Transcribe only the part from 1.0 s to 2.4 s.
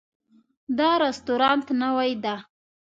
رستورانت نوی ده